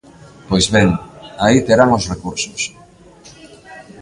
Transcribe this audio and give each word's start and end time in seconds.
Pois 0.49 0.65
ben, 0.75 0.89
aí 1.43 1.57
terán 1.67 1.95
os 1.97 2.07
recursos. 2.13 2.61